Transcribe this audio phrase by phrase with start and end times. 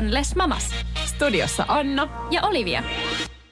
[0.00, 0.70] On Les Mamas.
[1.06, 2.28] Studiossa Anna.
[2.30, 2.82] Ja Olivia.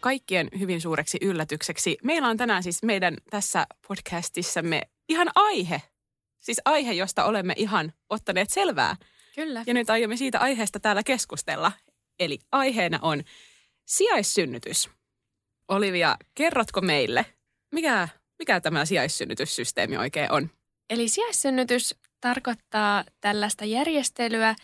[0.00, 1.98] Kaikkien hyvin suureksi yllätykseksi.
[2.02, 5.82] Meillä on tänään siis meidän tässä podcastissamme ihan aihe.
[6.40, 8.96] Siis aihe, josta olemme ihan ottaneet selvää.
[9.34, 9.64] Kyllä.
[9.66, 11.72] Ja nyt aiomme siitä aiheesta täällä keskustella.
[12.20, 13.22] Eli aiheena on
[13.84, 14.90] sijaissynnytys.
[15.68, 17.26] Olivia, kerrotko meille,
[17.72, 18.08] mikä,
[18.38, 20.50] mikä tämä sijaissynnytyssysteemi oikein on?
[20.90, 24.54] Eli sijaissynnytys tarkoittaa tällaista järjestelyä,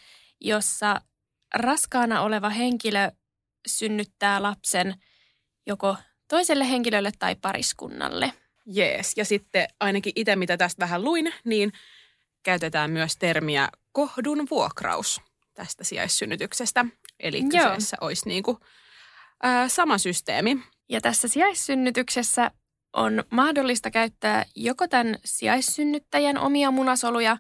[0.41, 1.01] jossa
[1.55, 3.10] raskaana oleva henkilö
[3.66, 4.94] synnyttää lapsen
[5.66, 5.96] joko
[6.28, 8.33] toiselle henkilölle tai pariskunnalle.
[8.66, 9.12] Jees.
[9.16, 11.72] Ja sitten ainakin itse, mitä tästä vähän luin, niin
[12.42, 15.20] käytetään myös termiä kohdun vuokraus
[15.55, 16.84] tästä sijaissynnytyksestä.
[17.20, 17.48] Eli Joo.
[17.48, 18.56] kyseessä olisi niin kuin,
[19.42, 20.62] ää, sama systeemi.
[20.89, 22.50] Ja tässä sijaissynnytyksessä
[22.92, 27.36] on mahdollista käyttää joko tämän sijaissynnyttäjän omia munasoluja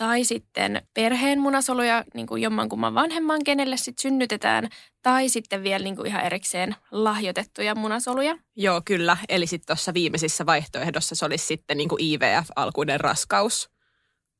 [0.00, 4.68] tai sitten perheen munasoluja niin kuin jommankumman vanhemman, kenelle sitten synnytetään,
[5.02, 8.38] tai sitten vielä niin kuin ihan erikseen lahjoitettuja munasoluja.
[8.56, 9.16] Joo, kyllä.
[9.28, 13.70] Eli sitten tuossa viimeisissä vaihtoehdossa se olisi sitten niin kuin IVF-alkuinen raskaus.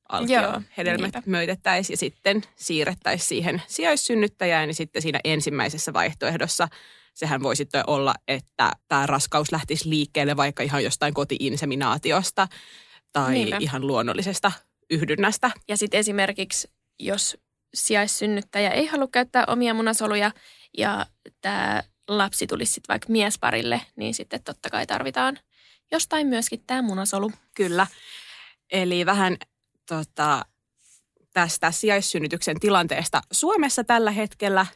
[0.08, 1.76] Alkio Joo, hedelmät niinpä.
[1.90, 4.68] ja sitten siirrettäisiin siihen sijaissynnyttäjään.
[4.68, 6.68] Niin sitten siinä ensimmäisessä vaihtoehdossa
[7.14, 12.48] sehän voi sitten olla, että tämä raskaus lähtisi liikkeelle vaikka ihan jostain kotiinseminaatiosta
[13.12, 13.56] tai Niinpä.
[13.60, 14.52] ihan luonnollisesta
[14.90, 15.50] yhdynnästä.
[15.68, 17.36] Ja sitten esimerkiksi, jos
[17.74, 20.30] sijaissynnyttäjä ei halua käyttää omia munasoluja
[20.78, 21.06] ja
[21.40, 25.38] tämä lapsi tulisi sitten vaikka miesparille, niin sitten totta kai tarvitaan
[25.92, 27.32] jostain myöskin tämä munasolu.
[27.54, 27.86] Kyllä.
[28.72, 29.36] Eli vähän
[29.88, 30.44] tota,
[31.32, 34.66] tästä sijaissynnytyksen tilanteesta Suomessa tällä hetkellä.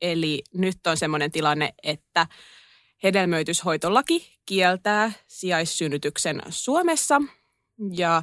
[0.00, 2.26] Eli nyt on semmoinen tilanne, että
[3.02, 7.22] hedelmöityshoitolaki kieltää sijaissynnytyksen Suomessa.
[7.96, 8.22] Ja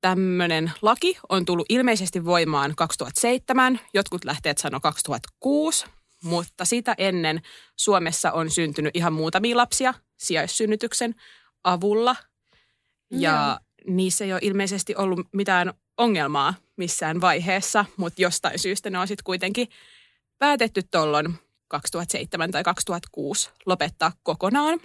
[0.00, 3.80] tämmöinen laki on tullut ilmeisesti voimaan 2007.
[3.94, 5.84] Jotkut lähteet sanoo 2006,
[6.24, 7.40] mutta sitä ennen
[7.76, 11.14] Suomessa on syntynyt ihan muutamia lapsia sijaissynnytyksen
[11.64, 12.16] avulla.
[13.10, 19.08] Ja niissä ei ole ilmeisesti ollut mitään ongelmaa missään vaiheessa, mutta jostain syystä ne on
[19.08, 19.68] sitten kuitenkin
[20.38, 21.34] päätetty tuolloin
[21.68, 24.80] 2007 tai 2006 lopettaa kokonaan.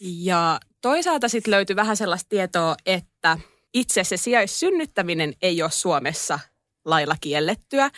[0.00, 3.38] Ja toisaalta sitten löytyi vähän sellaista tietoa, että
[3.74, 6.40] itse se sijaissynnyttäminen ei ole Suomessa
[6.84, 7.90] lailla kiellettyä,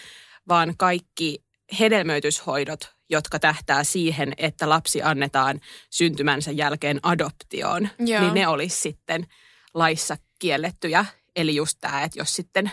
[0.49, 1.45] vaan kaikki
[1.81, 5.61] hedelmöityshoidot, jotka tähtää siihen, että lapsi annetaan
[5.91, 8.21] syntymänsä jälkeen adoptioon, Joo.
[8.21, 9.27] niin ne olisi sitten
[9.75, 11.05] laissa kiellettyjä.
[11.37, 12.71] Eli just tämä, että jos sitten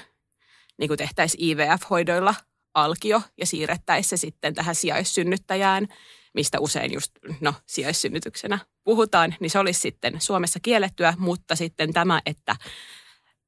[0.77, 2.35] niin kuin tehtäisiin IVF-hoidoilla
[2.73, 5.87] alkio ja siirrettäisiin se sitten tähän sijaissynnyttäjään,
[6.37, 7.11] mistä usein just
[7.41, 12.55] no, sijaissynnytyksenä puhutaan, niin se olisi sitten Suomessa kiellettyä, mutta sitten tämä, että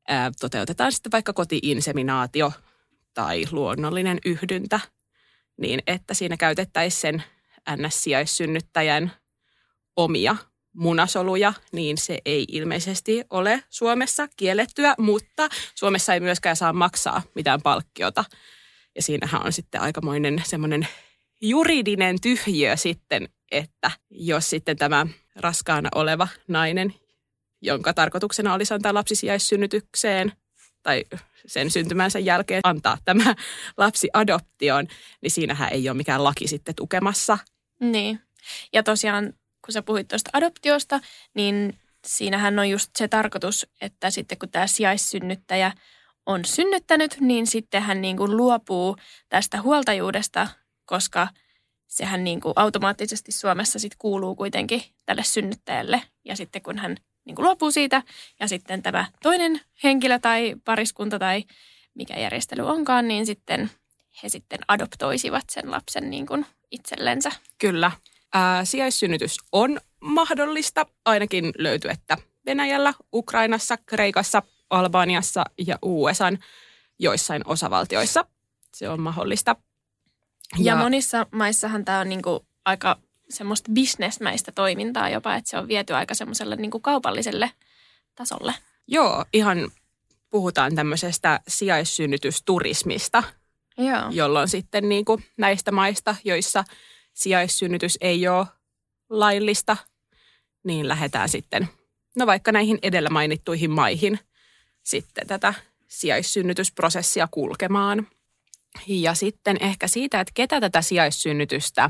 [0.07, 2.51] ää, toteutetaan sitten vaikka kotiinseminaatio
[3.13, 4.79] tai luonnollinen yhdyntä,
[5.61, 7.23] niin että siinä käytettäisiin sen
[7.75, 9.11] NS-sijaissynnyttäjän
[9.95, 10.35] omia
[10.73, 17.61] munasoluja, niin se ei ilmeisesti ole Suomessa kiellettyä, mutta Suomessa ei myöskään saa maksaa mitään
[17.61, 18.23] palkkiota.
[18.95, 20.87] Ja siinähän on sitten aikamoinen semmoinen
[21.41, 26.93] juridinen tyhjiö sitten, että jos sitten tämä raskaana oleva nainen,
[27.61, 30.31] jonka tarkoituksena olisi antaa lapsi sijaissynnytykseen
[30.83, 31.03] tai
[31.45, 33.35] sen syntymänsä jälkeen antaa tämä
[33.77, 34.87] lapsi adoptioon,
[35.21, 37.37] niin siinähän ei ole mikään laki sitten tukemassa.
[37.79, 38.19] Niin.
[38.73, 39.33] Ja tosiaan,
[39.65, 40.99] kun sä puhuit tuosta adoptiosta,
[41.33, 45.71] niin siinähän on just se tarkoitus, että sitten kun tämä sijaissynnyttäjä
[46.25, 48.95] on synnyttänyt, niin sitten hän niin kuin luopuu
[49.29, 50.47] tästä huoltajuudesta,
[50.89, 51.27] koska
[51.87, 56.01] sehän niin kuin automaattisesti Suomessa sitten kuuluu kuitenkin tälle synnyttäjälle.
[56.25, 58.03] Ja sitten kun hän niin kuin luopuu siitä
[58.39, 61.43] ja sitten tämä toinen henkilö tai pariskunta tai
[61.93, 63.71] mikä järjestely onkaan, niin sitten
[64.23, 67.31] he sitten adoptoisivat sen lapsen niin kuin itsellensä.
[67.57, 67.91] Kyllä.
[68.33, 76.37] Ää, sijaissynnytys on mahdollista, ainakin löytyy, että Venäjällä, Ukrainassa, Kreikassa, Albaniassa ja USAn
[76.99, 78.25] joissain osavaltioissa
[78.75, 79.55] se on mahdollista.
[80.57, 82.97] Ja, ja monissa maissahan tämä on niinku aika
[83.29, 87.51] semmoista bisnesmäistä toimintaa jopa, että se on viety aika semmoiselle niinku kaupalliselle
[88.15, 88.53] tasolle.
[88.87, 89.71] Joo, ihan
[90.29, 93.23] puhutaan tämmöisestä sijaissynnytysturismista,
[93.77, 94.09] Joo.
[94.11, 96.63] jolloin sitten niin kuin näistä maista, joissa
[97.13, 98.47] sijaissynnytys ei ole
[99.09, 99.77] laillista,
[100.63, 101.69] niin lähdetään sitten,
[102.17, 104.19] no vaikka näihin edellä mainittuihin maihin
[104.83, 105.53] sitten tätä
[105.87, 108.07] sijaissynnytysprosessia kulkemaan.
[108.87, 111.89] Ja sitten ehkä siitä, että ketä tätä sijaissynnytystä,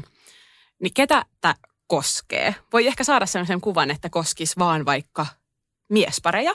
[0.82, 1.56] niin ketä tämä
[1.88, 2.56] koskee.
[2.74, 5.26] Voi ehkä saada sellaisen kuvan, että koskisi vaan vaikka
[5.90, 6.54] miespareja,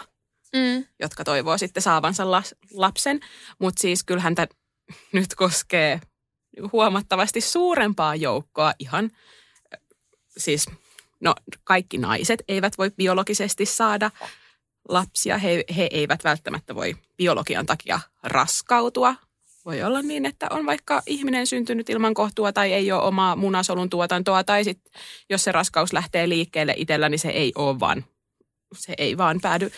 [0.54, 0.84] Mm.
[1.00, 2.30] jotka toivoo sitten saavansa
[2.72, 3.20] lapsen.
[3.58, 4.46] Mutta siis kyllähän tämä
[5.12, 6.00] nyt koskee
[6.72, 9.10] huomattavasti suurempaa joukkoa ihan,
[10.36, 10.66] siis
[11.20, 11.34] no
[11.64, 14.10] kaikki naiset eivät voi biologisesti saada
[14.88, 15.38] lapsia.
[15.38, 19.14] He, he eivät välttämättä voi biologian takia raskautua.
[19.64, 23.90] Voi olla niin, että on vaikka ihminen syntynyt ilman kohtua tai ei ole omaa munasolun
[23.90, 24.92] tuotantoa tai sitten
[25.30, 28.04] jos se raskaus lähtee liikkeelle itsellä, niin se ei ole vaan,
[28.74, 29.70] se ei vaan päädy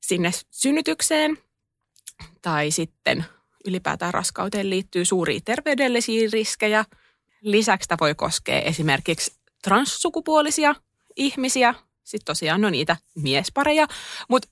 [0.00, 1.38] sinne synnytykseen.
[2.42, 3.24] Tai sitten
[3.66, 6.84] ylipäätään raskauteen liittyy suuria terveydellisiä riskejä.
[7.40, 9.32] Lisäksi tämä voi koskea esimerkiksi
[9.62, 10.74] transsukupuolisia
[11.16, 13.86] ihmisiä, sitten tosiaan no niitä miespareja,
[14.28, 14.48] mutta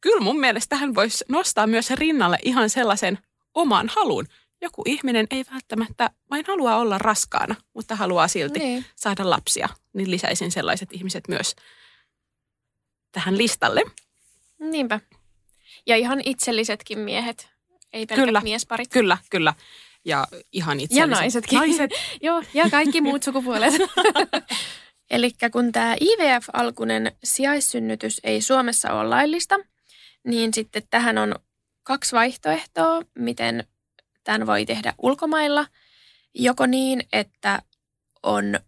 [0.00, 3.18] kyllä mun mielestä tähän voisi nostaa myös rinnalle ihan sellaisen
[3.54, 4.28] oman halun.
[4.60, 8.84] Joku ihminen ei välttämättä vain halua olla raskaana, mutta haluaa silti Niin.
[8.96, 11.56] saada lapsia, niin lisäisin sellaiset ihmiset myös
[13.12, 13.82] tähän listalle.
[14.60, 15.00] Niinpä.
[15.86, 17.48] Ja ihan itsellisetkin miehet,
[17.92, 18.40] ei pelkät Kyllä.
[18.40, 18.88] miesparit.
[18.90, 19.54] Kyllä, kyllä.
[20.04, 21.58] Ja ihan itse Ja naisetkin.
[21.58, 21.90] Naiset.
[22.22, 23.74] Joo, ja kaikki muut sukupuolet.
[25.10, 29.56] Eli kun tämä IVF-alkunen sijaissynnytys ei Suomessa ole laillista,
[30.26, 31.34] niin sitten tähän on
[31.84, 33.64] kaksi vaihtoehtoa, miten
[34.24, 35.66] tämän voi tehdä ulkomailla.
[36.34, 37.62] Joko niin, että
[38.22, 38.60] on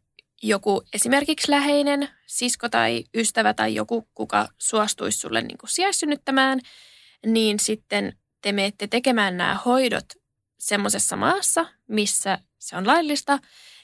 [0.43, 6.61] joku esimerkiksi läheinen sisko tai ystävä tai joku, kuka suostuisi sulle niin kuin sijaissynnyttämään,
[7.27, 10.05] niin sitten te menette tekemään nämä hoidot
[10.59, 13.39] semmoisessa maassa, missä se on laillista,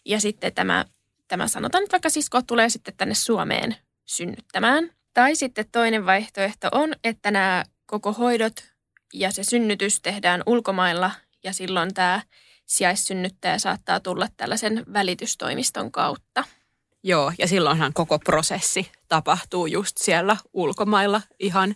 [0.05, 0.85] ja sitten tämä,
[1.29, 4.91] tämä sanotaan nyt vaikka sisko tulee sitten tänne Suomeen synnyttämään.
[5.15, 8.72] Tai sitten toinen vaihtoehto on, että nämä koko hoidot
[9.13, 11.11] ja se synnytys tehdään ulkomailla,
[11.45, 12.23] ja silloin tämä
[12.67, 16.45] sijaissynnyttäjä saattaa tulla tällaisen välitystoimiston kautta.
[17.03, 21.75] Joo, ja silloinhan koko prosessi tapahtuu just siellä ulkomailla ihan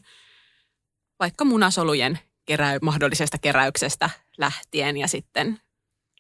[1.21, 5.61] vaikka munasolujen keräy, mahdollisesta keräyksestä lähtien ja sitten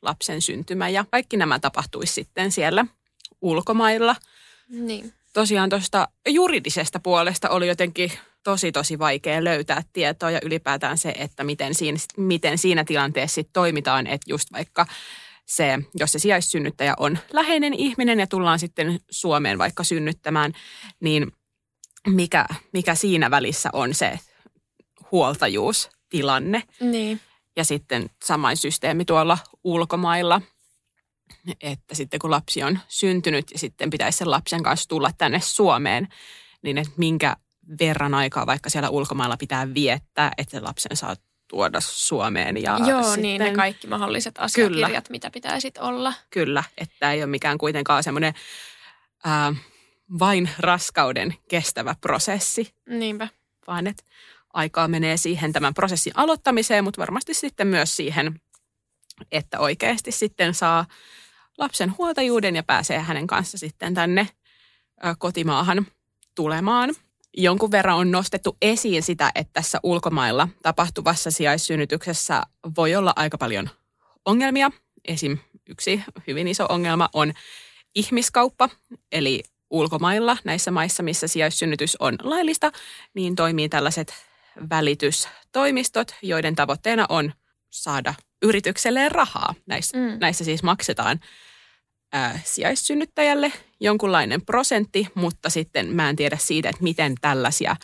[0.03, 2.87] lapsen syntymä ja kaikki nämä tapahtuisi sitten siellä
[3.41, 4.17] ulkomailla.
[4.69, 5.13] Niin.
[5.33, 8.13] Tosiaan tuosta juridisesta puolesta oli jotenkin
[8.47, 13.49] tosi tosi vaikea löytää tietoa ja ylipäätään se, että miten siinä, miten siinä tilanteessa sit
[13.53, 14.87] toimitaan, että just vaikka
[15.47, 20.53] se, jos se sijaissynnyttäjä on läheinen ihminen ja tullaan sitten Suomeen vaikka synnyttämään,
[21.01, 21.33] niin
[22.09, 24.19] mikä, mikä siinä välissä on se
[25.13, 26.63] huoltajuustilanne.
[26.81, 27.21] Niin.
[27.57, 30.41] Ja sitten samain systeemi tuolla ulkomailla,
[31.61, 36.09] että sitten kun lapsi on syntynyt ja sitten pitäisi sen lapsen kanssa tulla tänne Suomeen,
[36.63, 37.37] niin että minkä
[37.81, 41.17] verran aikaa vaikka siellä ulkomailla pitää viettää, että se lapsen saa
[41.49, 42.63] tuoda Suomeen.
[42.63, 46.13] Ja Joo, sitten, niin ne kaikki mahdolliset asiakirjat, mitä pitää sitten olla.
[46.31, 48.35] Kyllä, että ei ole mikään kuitenkaan semmoinen
[49.25, 49.55] ää,
[50.19, 53.29] vain raskauden kestävä prosessi, Niinpä.
[53.67, 54.05] vaan että
[54.53, 58.41] aikaa menee siihen tämän prosessin aloittamiseen, mutta varmasti sitten myös siihen,
[59.33, 60.87] että oikeasti sitten saa
[61.59, 64.29] lapsen huoltajuuden ja pääsee hänen kanssa sitten tänne
[65.19, 65.87] kotimaahan
[66.35, 66.95] tulemaan.
[67.37, 72.43] Jonkun verran on nostettu esiin sitä, että tässä ulkomailla tapahtuvassa sijaissynnytyksessä
[72.77, 73.71] voi olla aika paljon
[74.25, 74.71] ongelmia.
[75.09, 75.39] Esim.
[75.69, 77.33] yksi hyvin iso ongelma on
[77.95, 78.69] ihmiskauppa,
[79.13, 82.73] eli ulkomailla näissä maissa, missä sijaissynnytys on laillista,
[83.15, 84.15] niin toimii tällaiset
[84.71, 87.33] välitystoimistot, joiden tavoitteena on
[87.71, 89.55] saada yritykselleen rahaa.
[89.67, 90.19] Näissä, Mm.
[90.21, 91.21] näissä siis maksetaan
[92.13, 97.77] ää, sijaissynnyttäjälle jonkunlainen prosentti, mutta sitten mä en tiedä siitä, että miten tällaisia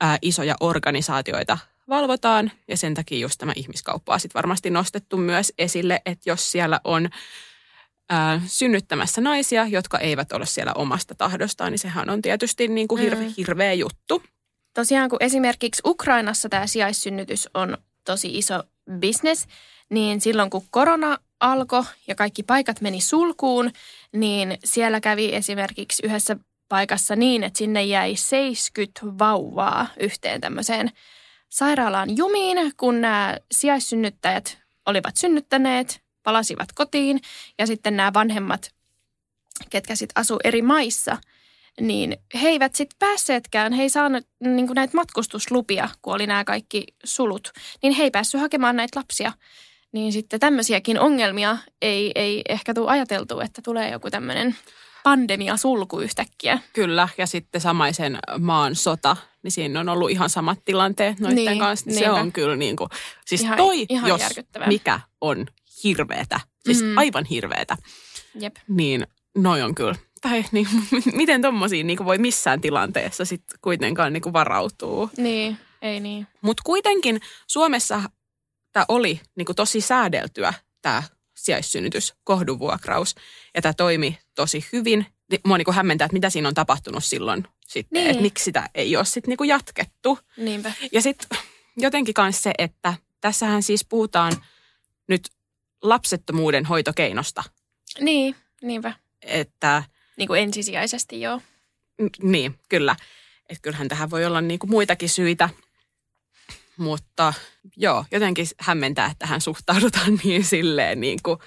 [0.00, 2.52] ää, isoja organisaatioita valvotaan.
[2.68, 6.80] Ja sen takia just tämä ihmiskauppa on sitten varmasti nostettu myös esille, että jos siellä
[6.84, 7.08] on
[8.10, 13.02] ää, synnyttämässä naisia, jotka eivät ole siellä omasta tahdostaan, niin sehän on tietysti niin kuin
[13.02, 13.34] hirve, Mm.
[13.36, 14.22] hirveä juttu.
[14.74, 18.62] Tosiaan kun esimerkiksi Ukrainassa tämä sijaissynnytys on tosi iso
[19.00, 19.46] business,
[19.90, 23.70] niin silloin kun korona alkoi ja kaikki paikat meni sulkuun,
[24.12, 26.36] niin siellä kävi esimerkiksi yhdessä
[26.68, 30.90] paikassa niin, että sinne jäi 70 vauvaa yhteen tämmöiseen
[31.48, 37.20] sairaalaan jumiin, kun nämä sijaissynnyttäjät olivat synnyttäneet, palasivat kotiin
[37.58, 38.70] ja sitten nämä vanhemmat,
[39.70, 41.16] ketkä sitten asuu eri maissa,
[41.80, 46.86] niin he eivät sitten päässeetkään, he ei saanut niin näitä matkustuslupia, kun oli nämä kaikki
[47.04, 49.32] sulut, niin he ei päässyt hakemaan näitä lapsia.
[49.92, 54.56] Niin sitten tämmöisiäkin ongelmia ei, ei ehkä tule ajateltu, että tulee joku tämmöinen
[55.04, 56.58] pandemia sulku yhtäkkiä.
[56.72, 61.58] Kyllä, ja sitten samaisen maan sota, niin siinä on ollut ihan samat tilanteet noiden Niin,
[61.58, 61.90] kanssa.
[61.90, 62.20] Se niinpä.
[62.20, 62.88] on kyllä niin kuin,
[63.26, 64.22] siis Ihan- toi, ihan jos
[64.66, 65.46] mikä on
[65.84, 66.98] hirveetä, siis Mm.
[66.98, 67.76] aivan hirveetä,
[68.40, 68.56] Jep.
[68.68, 69.06] niin
[69.38, 69.94] noi on kyllä.
[70.20, 70.66] Tai niin,
[71.12, 75.10] miten tommosiin niin voi missään tilanteessa sitten kuitenkaan niin varautuu.
[75.16, 76.26] Niin, ei niin.
[76.40, 78.02] Mutta kuitenkin Suomessa
[78.72, 81.02] tämä oli niin kuin tosi säädeltyä, tämä
[81.34, 83.14] sijaissynnytys, kohdunvuokraus.
[83.54, 85.06] Ja tämä toimi tosi hyvin.
[85.46, 88.10] Mua niin kuin hämmentää, että mitä siinä on tapahtunut silloin sitten, Niin.
[88.10, 90.18] että miksi sitä ei ole sitten niin kuin jatkettu.
[90.36, 90.72] Niinpä.
[90.92, 91.38] Ja sitten
[91.76, 94.32] jotenkin myös se, että tässähän siis puhutaan
[95.08, 95.28] nyt
[95.82, 97.42] lapsettomuuden hoitokeinosta.
[98.00, 98.92] Niin, niinpä.
[99.22, 99.82] Että
[100.16, 101.40] Niin kuin ensisijaisesti joo.
[102.02, 102.96] N- Niin, kyllä.
[103.48, 105.48] Että kyllähän tähän voi olla niinku muitakin syitä.
[106.80, 107.34] Mutta
[107.76, 111.38] joo, jotenkin hämmentää, että tähän suhtaudutaan niin silleen niin kuin,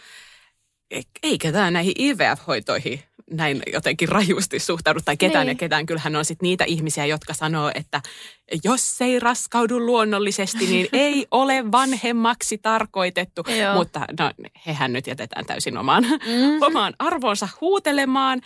[1.24, 5.56] eikä tämä näihin IVF-hoitoihin näin jotenkin rajusti suhtaudu tai ketään Niin.
[5.56, 5.86] ja ketään.
[5.86, 8.02] Kyllähän on sitten niitä ihmisiä, jotka sanoo, että
[8.64, 13.44] jos ei raskaudu luonnollisesti, niin ei ole vanhemmaksi tarkoitettu.
[13.60, 13.74] Joo.
[13.74, 14.32] Mutta no,
[14.68, 16.62] hehän nyt jätetään täysin omaan, Mm.
[16.68, 18.42] omaan arvoonsa huutelemaan.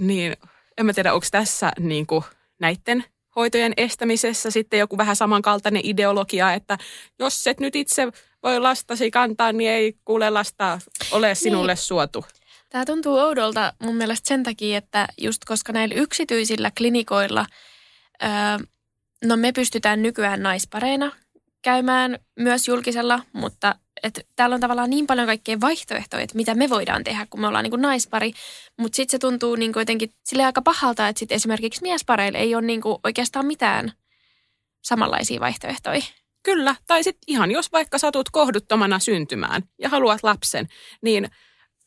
[0.00, 0.36] Niin
[0.78, 2.24] en mä tiedä, onko tässä niin kuin
[2.60, 3.04] näiden
[3.36, 6.78] hoitojen estämisessä sitten joku vähän samankaltainen ideologia, että
[7.18, 8.08] jos et nyt itse
[8.42, 10.78] voi lastasi kantaa, niin ei kuule lasta
[11.10, 11.82] ole sinulle Niin.
[11.82, 12.24] suotu.
[12.70, 17.46] Tämä tuntuu oudolta mun mielestä sen takia, että just koska näillä yksityisillä klinikoilla,
[18.22, 18.28] öö,
[19.24, 21.12] no me pystytään nykyään naispareina
[21.66, 26.70] käymään myös julkisella, mutta et täällä on tavallaan niin paljon kaikkea vaihtoehtoja, että mitä me
[26.70, 28.32] voidaan tehdä, kun me ollaan niin naispari.
[28.78, 32.66] Mutta sitten se tuntuu niin jotenkin sille aika pahalta, että sit esimerkiksi miespareille ei ole
[32.66, 33.92] niin oikeastaan mitään
[34.84, 36.02] samanlaisia vaihtoehtoja.
[36.42, 40.68] Kyllä, tai sitten ihan jos vaikka satut kohduttomana syntymään ja haluat lapsen,
[41.02, 41.24] niin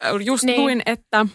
[0.04, 0.62] äh, just niin.
[0.62, 1.26] luin, että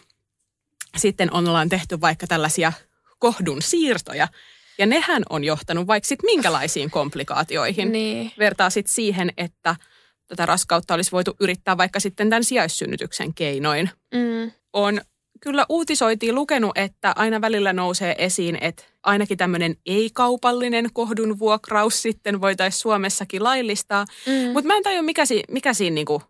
[0.97, 2.73] sitten ollaan tehty vaikka tällaisia
[3.19, 4.29] kohdun siirtoja,
[4.79, 7.93] ja nehän on johtanut vaikka sitten minkälaisiin komplikaatioihin.
[7.93, 8.33] Niin.
[8.39, 9.77] Vertaa sitten siihen, että
[10.27, 13.91] tätä raskautta olisi voitu yrittää vaikka sitten tämän sijaissynnytyksen keinoin.
[14.15, 14.51] Mm.
[14.73, 15.01] On
[15.41, 22.41] kyllä uutisoitiin lukenut, että aina välillä nousee esiin, että ainakin tämmöinen ei-kaupallinen kohdun vuokraus sitten
[22.41, 24.05] voitaisiin Suomessakin laillistaa.
[24.27, 24.53] Mm.
[24.53, 26.23] Mutta mä en tajua, mikä, si, mikä siinä niinku,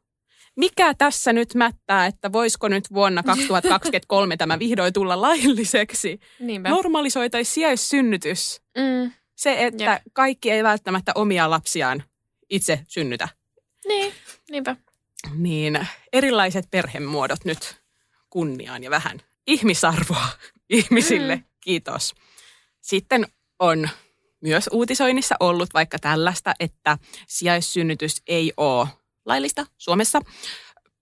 [0.57, 6.21] mikä tässä nyt mättää, että voisiko nyt vuonna 2023 tämä vihdoin tulla lailliseksi.
[6.41, 6.69] Niinpä.
[6.69, 8.63] Normalisoitaisiin sijaissynnytys.
[8.77, 9.13] Mm.
[9.37, 10.03] Se, että Jep.
[10.13, 12.03] kaikki ei välttämättä omia lapsiaan
[12.51, 13.29] itse synnytä.
[13.89, 14.13] Niin,
[14.51, 14.77] niinpä.
[15.35, 17.77] Niin erilaiset perhemuodot nyt
[18.31, 20.27] kunniaan ja vähän ihmisarvoa
[20.71, 21.37] ihmisille.
[21.37, 21.45] Mm.
[21.61, 22.15] Kiitos.
[22.81, 23.27] Sitten
[23.59, 23.89] on
[24.41, 28.89] myös uutisoinnissa ollut vaikka tällaista, että sijaissynnytys ei ole
[29.25, 30.21] laillista Suomessa,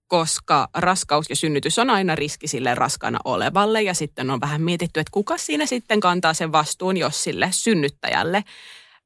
[0.07, 3.81] koska raskaus ja synnytys on aina riski sille raskaana olevalle.
[3.81, 8.43] Ja sitten on vähän mietitty, että kuka siinä sitten kantaa sen vastuun, jos sille synnyttäjälle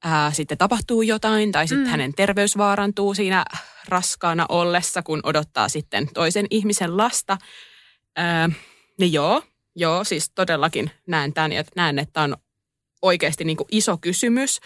[0.03, 1.91] ää, sitten tapahtuu jotain tai sitten mm.
[1.91, 3.45] hänen terveys vaarantuu siinä
[3.88, 7.38] raskaana ollessa, kun odottaa sitten toisen ihmisen lasta.
[8.15, 8.50] Ää,
[9.00, 9.43] niin joo,
[9.75, 12.38] joo, siis todellakin näen tämän ja näen, että on
[13.01, 14.60] oikeasti niin kuin iso kysymys,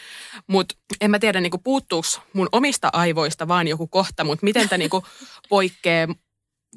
[0.47, 4.69] mutta en mä tiedä niin kuin puuttuuko mun omista aivoista vaan joku kohta, mutta miten
[4.69, 5.03] tämä niin kuin
[5.49, 6.07] poikkeaa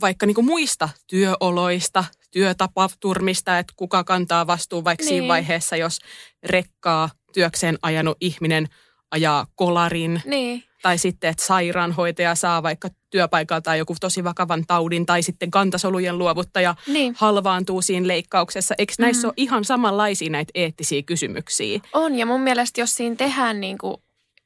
[0.00, 5.10] vaikka niin kuin muista työoloista, työtapaturmista, että kuka kantaa vastuun vaikka niin.
[5.10, 5.20] Niin.
[5.20, 5.98] siinä vaiheessa, jos
[6.42, 8.68] rekkaa työkseen ajanut ihminen
[9.10, 10.64] ajaa kolarin, Niin.
[10.84, 16.74] Tai sitten, että sairaanhoitaja saa vaikka työpaikalta joku tosi vakavan taudin, tai sitten kantasolujen luovuttaja
[16.86, 17.14] Niin.
[17.18, 18.74] halvaantuu siinä leikkauksessa.
[18.78, 19.28] Eikö näissä Mm.
[19.28, 21.80] ole ihan samanlaisia näitä eettisiä kysymyksiä?
[21.92, 23.96] On, ja mun mielestä jos siinä tehdään niin kuin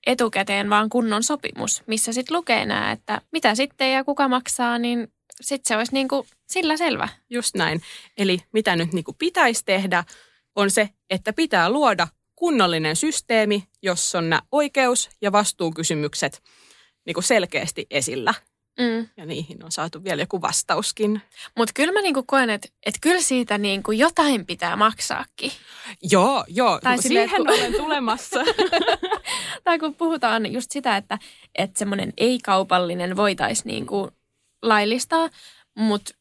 [0.06, 5.12] etukäteen vaan kunnon sopimus, missä sitten lukee nämä, että mitä sitten ja kuka maksaa, niin
[5.40, 7.08] sitten se olisi niin kuin sillä selvä.
[7.30, 7.82] Just näin.
[8.18, 10.04] Eli mitä nyt niin kuin pitäisi tehdä,
[10.56, 16.42] on se, että pitää luoda kunnollinen systeemi, jossa on nämä oikeus- ja vastuukysymykset
[17.06, 18.34] niin kuin selkeästi esillä.
[18.80, 19.08] Mm.
[19.16, 21.22] Ja niihin on saatu vielä joku vastauskin.
[21.56, 25.52] Mutta kyllä mä niin kuin koen, että, että kyllä siitä niin kuin jotain pitää maksaakin.
[26.02, 26.80] Joo, joo.
[26.82, 28.40] Tai silleen, siihen kun- olen tulemassa.
[29.64, 31.18] Tai kun puhutaan just sitä, että,
[31.54, 34.10] että semmoinen ei-kaupallinen voitaisiin niin kuin
[34.62, 35.28] laillistaa,
[35.78, 36.14] mutta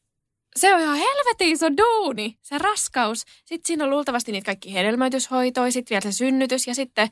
[0.57, 3.19] se on ihan helvetin iso duuni, se raskaus.
[3.45, 7.09] Sitten siinä on luultavasti niitä kaikki hedelmöityshoitoja, sitten vielä se synnytys ja sitten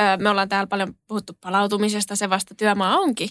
[0.00, 3.28] ö, me ollaan täällä paljon puhuttu palautumisesta, se vasta työmaa onkin.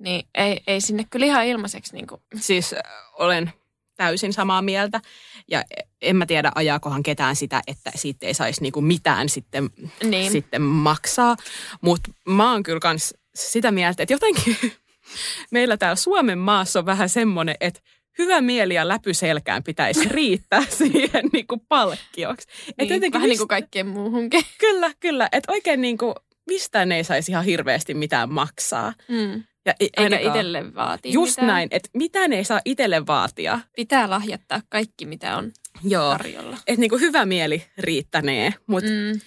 [0.00, 2.20] Niin ei, ei sinne kyllä ihan ilmaiseksi niin kuin.
[2.36, 2.74] siis
[3.12, 3.52] olen
[3.96, 5.00] täysin samaa mieltä.
[5.48, 5.64] Ja
[6.02, 9.70] en mä tiedä, ajaakohan ketään sitä, että siitä ei saisi niinku mitään sitten,
[10.04, 10.32] Niin.
[10.32, 11.36] sitten maksaa.
[11.80, 14.56] Mutta mä oon kyllä kans sitä mieltä, että jotenkin
[15.50, 17.80] meillä täällä Suomen maassa on vähän semmoinen, että
[18.18, 22.48] hyvä mieli ja läpy selkään pitäisi riittää siihen niinku palkkioksi.
[22.68, 24.42] Et Niin, jotenkin vähän niin kuin mistä- kaikkeen muuhunkin.
[24.60, 25.28] Kyllä, kyllä.
[25.32, 26.14] Että oikein niinku,
[26.46, 28.92] mistään ei saisi ihan hirveästi mitään maksaa.
[29.08, 29.42] Mm.
[29.66, 31.46] Ja e- Aina eikä- itselle vaatii Just mitään.
[31.46, 33.60] näin, että mitään ei saa itselle vaatia.
[33.76, 35.52] Pitää lahjattaa kaikki, mitä on
[35.84, 36.10] Joo.
[36.12, 36.56] tarjolla.
[36.66, 38.90] Että niinku hyvä mieli riittänee, mutta.
[38.90, 39.20] Mm.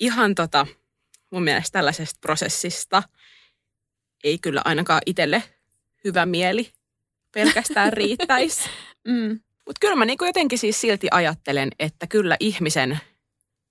[0.00, 0.66] ihan tota,
[1.30, 3.02] mun mielestä tällaisesta prosessista
[4.24, 5.42] ei kyllä ainakaan itselle
[6.04, 6.70] hyvä mieli
[7.34, 8.62] pelkästään riittäisi.
[9.08, 9.40] Mm.
[9.66, 12.98] Mutta kyllä mä niinku jotenkin siis silti ajattelen, että kyllä ihmisen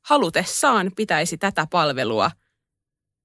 [0.06, 2.32] halutessaan pitäisi tätä palvelua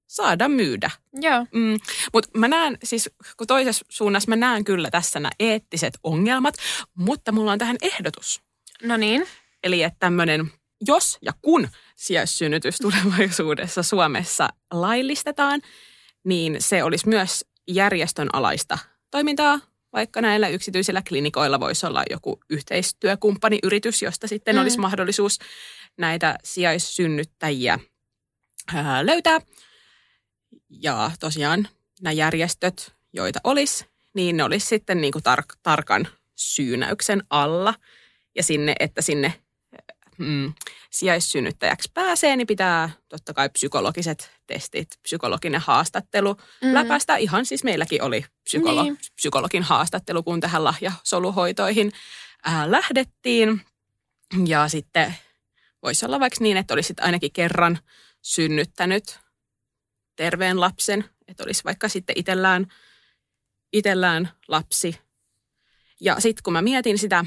[0.07, 0.91] saada myydä.
[1.13, 1.45] Joo.
[1.53, 1.79] Mm,
[2.13, 6.55] mutta mä näen, siis kun toisessa suunnassa mä näen kyllä tässä nämä eettiset ongelmat,
[6.97, 8.41] mutta mulla on tähän ehdotus.
[8.83, 9.27] No niin.
[9.63, 10.51] Eli että tämmöinen,
[10.87, 15.61] jos ja kun sijaissynnytys tulevaisuudessa Suomessa laillistetaan,
[16.23, 18.77] niin se olisi myös järjestön alaista
[19.11, 19.59] toimintaa,
[19.93, 24.61] vaikka näillä yksityisillä klinikoilla voisi olla joku yhteistyökumppaniyritys, josta sitten Mm.
[24.61, 25.39] olisi mahdollisuus
[25.97, 27.79] näitä sijaissynnyttäjiä
[28.73, 29.39] ää, löytää.
[30.69, 31.67] Ja tosiaan
[32.01, 37.73] nämä järjestöt, joita olisi, niin ne olisi sitten niin kuin tar- tarkan syynäyksen alla.
[38.35, 39.33] Ja sinne, että sinne
[40.17, 40.53] mm,
[40.89, 46.73] sijaissynnyttäjäksi pääsee, niin pitää totta kai psykologiset testit, psykologinen haastattelu mm.
[46.73, 47.15] läpäistä.
[47.15, 48.97] Ihan siis meilläkin oli psykolo- Niin.
[49.15, 51.91] psykologin haastattelu, kun tähän lahjasoluhoitoihin
[52.43, 53.61] ää, lähdettiin.
[54.47, 55.15] Ja sitten
[55.83, 57.79] voisi olla vaikka niin, että olisit ainakin kerran
[58.21, 59.19] synnyttänyt
[60.15, 62.67] terveen lapsen, että olisi vaikka sitten itsellään,
[63.73, 64.99] itsellään lapsi.
[66.03, 67.25] Ja sitten kun mä mietin sitä,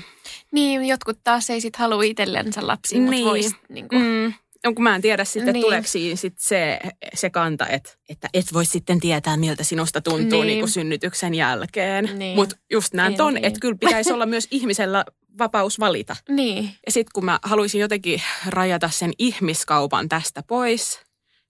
[0.53, 3.11] Niin, jotkut taas ei sit halua itsellensä lapsia, Niin.
[3.13, 4.33] mutta vois niin kuin, Mm,
[4.65, 5.63] no kun mä en tiedä sitten, niin.
[5.65, 6.81] Tuleeko siinä sit se,
[7.15, 10.59] se kanta, että, että et voi sitten tietää, miltä sinusta tuntuu niin.
[10.59, 10.69] Niin.
[10.69, 12.11] Synnytyksen jälkeen.
[12.19, 12.37] Niin.
[12.37, 13.45] Mutta just näen En ton, niin.
[13.45, 15.05] että kyllä pitäisi olla myös ihmisellä
[15.39, 16.17] vapaus valita.
[16.29, 16.71] niin.
[16.87, 21.01] Ja sitten kun mä haluaisin jotenkin rajata sen ihmiskaupan tästä pois,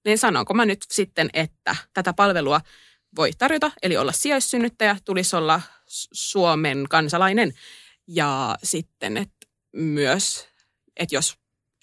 [0.05, 2.61] niin sanonko mä nyt sitten, että tätä palvelua
[3.17, 5.61] voi tarjota, eli olla sijaissynnyttäjä, tulisi olla
[6.13, 7.53] Suomen kansalainen.
[8.09, 10.49] Ja sitten, että myös,
[10.97, 11.35] että jos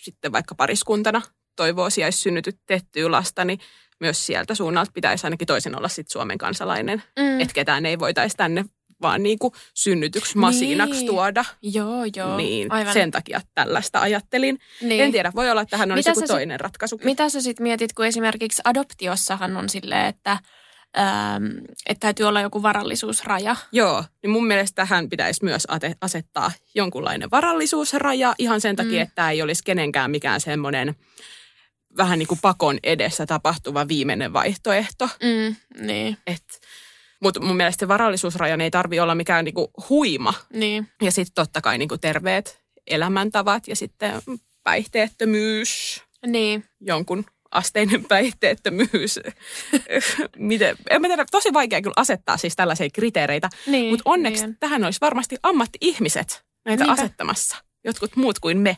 [0.01, 1.21] sitten vaikka pariskuntana
[1.55, 3.59] toivoo sijaissynnytettyä lasta, niin
[3.99, 7.03] myös sieltä suunnalta pitäisi ainakin toisen olla sitten Suomen kansalainen.
[7.19, 7.39] Mm.
[7.39, 8.65] Että ketään ei voitaisi tänne
[9.01, 11.07] vaan niin kuin synnytyksmasinaksi Niin.
[11.07, 11.45] tuoda.
[11.61, 12.37] Joo, joo.
[12.37, 12.93] Niin, Aivan.
[12.93, 14.59] sen takia tällaista ajattelin.
[14.81, 15.03] niin.
[15.03, 16.99] En tiedä, voi olla, että tähän olisi Mitä joku sä sit- toinen ratkaisu.
[17.03, 20.37] Mitä sä sitten mietit, kun esimerkiksi adoptiossahan on silleen, että,
[21.85, 23.55] että täytyy olla joku varallisuusraja.
[23.71, 25.67] Joo, niin mun mielestä tähän pitäisi myös
[26.01, 29.01] asettaa jonkunlainen varallisuusraja ihan sen takia, Mm.
[29.01, 30.95] että tämä ei olisi kenenkään mikään semmoinen
[31.97, 35.09] vähän niin kuin pakon edessä tapahtuva viimeinen vaihtoehto.
[35.23, 36.17] Mm, niin,
[37.21, 40.33] Mutta mun mielestä se varallisuusrajan ei tarvi olla mikään niin kuin huima.
[40.53, 40.87] niin.
[41.01, 44.21] Ja sitten totta kai niin kuin terveet elämäntavat ja sitten
[44.63, 49.19] päihteettömyys, Niin, jonkun asteinen päihteettömyys.
[50.37, 53.89] Miten, en mä tiedä, tosi vaikea kyllä asettaa siis tällaisia kriteereitä, niin.
[53.89, 57.01] mutta onneksi Niin, tähän olisi varmasti ammatti-ihmiset näitä Niinpä.
[57.01, 57.57] asettamassa.
[57.83, 58.77] Jotkut muut kuin me.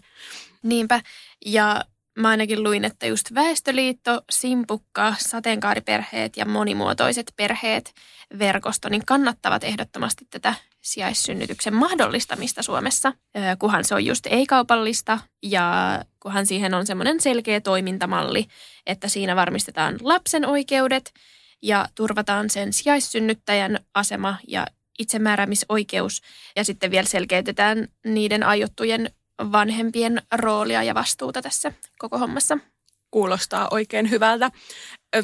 [0.64, 1.02] Niinpä.
[1.46, 1.82] Ja
[2.18, 7.94] mä ainakin luin, että just Väestöliitto, Simpukka, sateenkaariperheet ja monimuotoiset perheet
[8.40, 13.14] verkosto niin kannattavat ehdottomasti tätä sijaissynnytyksen mahdollistamista Suomessa,
[13.60, 18.46] kunhan se on just ei-kaupallista ja kunhan siihen on semmoinen selkeä toimintamalli,
[18.86, 21.14] että siinä varmistetaan lapsen oikeudet
[21.62, 24.68] ja turvataan sen sijaissynnyttäjän asema ja
[25.00, 26.22] itsemääräämisoikeus.
[26.56, 29.10] Ja sitten vielä selkeytetään niiden aiottujen
[29.52, 32.58] vanhempien roolia ja vastuuta tässä koko hommassa.
[33.12, 34.52] Kuulostaa oikein hyvältä.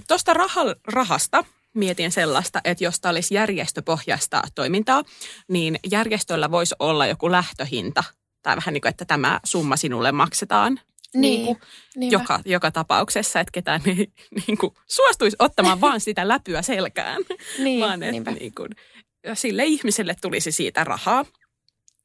[0.07, 0.33] Tuosta
[0.87, 1.43] rahasta
[1.73, 5.03] mietin sellaista, että jos tämä olisi järjestöpohjaista toimintaa,
[5.47, 8.03] niin järjestöllä voisi olla joku lähtöhinta.
[8.43, 10.79] Tai vähän niin kuin, että tämä summa sinulle maksetaan
[11.13, 11.57] niin kuin
[11.95, 12.15] niinpä.
[12.15, 13.95] joka, joka tapauksessa, että ketään ei
[14.47, 17.21] niin kuin, suostuisi ottamaan vaan sitä läpyä selkään.
[17.63, 18.69] niin, vaan että niin kuin,
[19.33, 21.25] sille ihmiselle tulisi siitä rahaa.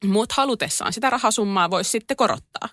[0.04, 2.68] Mutta halutessaan sitä rahasummaa voisi sitten korottaa.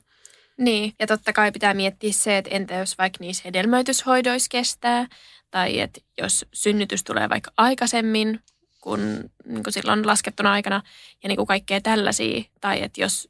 [0.58, 5.08] Niin, ja totta kai pitää miettiä se, että entä jos vaikka niissä hedelmöityshoidoissa kestää,
[5.52, 8.40] tai että jos synnytys tulee vaikka aikaisemmin
[8.82, 10.82] kuin, niin kuin silloin laskettuna aikana,
[11.24, 13.30] ja niin kuin kaikkea tällaisia, tai että jos,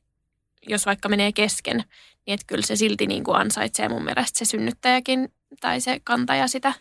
[0.68, 1.84] jos vaikka menee kesken,
[2.26, 6.48] niin että kyllä se silti niin kuin ansaitsee mun mielestä se synnyttäjäkin, tai se kantaja
[6.48, 6.74] sitä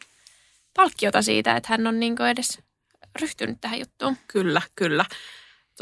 [0.76, 2.58] palkkiota siitä, että hän on niin kuin edes
[3.20, 4.16] ryhtynyt tähän juttuun.
[4.28, 5.04] Kyllä, kyllä.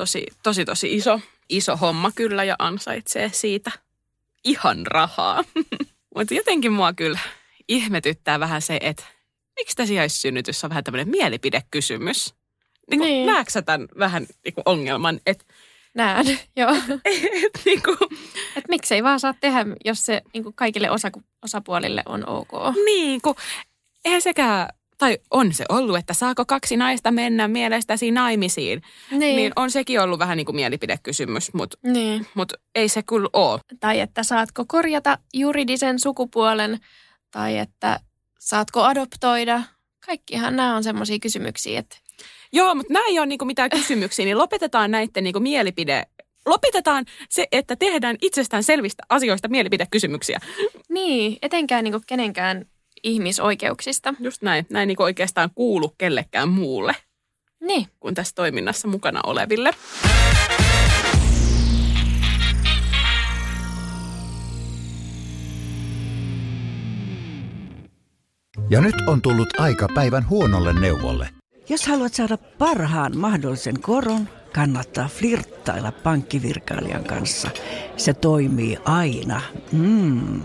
[0.00, 3.70] Tosi, tosi, tosi iso, iso homma kyllä ja ansaitsee siitä
[4.44, 5.44] ihan rahaa.
[6.16, 7.18] Mutta jotenkin mua kyllä
[7.68, 9.04] ihmetyttää vähän se, että
[9.58, 12.34] miksi tämä sijaissynnytys on vähän tämmöinen mielipidekysymys.
[12.90, 13.26] Niin, Niin.
[13.26, 15.44] Näetkö sä tämän vähän niin kuin ongelman, että
[15.94, 16.70] Näen, joo.
[17.44, 17.98] et, niin kuin,
[18.56, 21.10] Et miksei vaan saa tehdä, jos se niin kuin kaikille osa,
[21.42, 22.50] osapuolille on ok.
[22.84, 23.36] niin kuin,
[24.04, 24.68] eihän sekään,
[25.00, 28.82] tai on se ollut, että saako kaksi naista mennä mielestäsi naimisiin.
[29.10, 29.36] Niin.
[29.36, 32.26] Niin on sekin ollut vähän niin kuin mielipidekysymys, mutta niin.
[32.34, 33.60] mut ei se kyllä ole.
[33.80, 36.78] Tai että saatko korjata juridisen sukupuolen,
[37.30, 38.00] tai että
[38.38, 39.62] saatko adoptoida.
[40.06, 41.96] Kaikkihan nämä on semmoisia kysymyksiä, että
[42.52, 46.06] Joo, mutta nämä ei ole niinku mitään kysymyksiä, niin lopetetaan näiden niinku mielipide...
[46.46, 50.38] Lopetetaan se, että tehdään itsestään selvistä asioista mielipidekysymyksiä.
[50.88, 52.66] niin, etenkään niin kuin kenenkään
[53.02, 54.14] ihmisoikeuksista.
[54.20, 54.66] Just näin.
[54.70, 56.94] Näin niinku oikeastaan kuulu kellekään muulle
[57.60, 57.86] Niin.
[58.00, 59.70] kuin tässä toiminnassa mukana oleville.
[68.70, 71.28] Ja nyt on tullut aika päivän huonolle neuvolle.
[71.68, 77.50] Jos haluat saada parhaan mahdollisen koron, kannattaa flirttailla pankkivirkailijan kanssa.
[77.96, 79.40] Se toimii aina.
[79.72, 80.40] Mm.